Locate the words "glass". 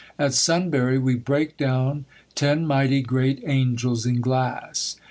4.19-4.97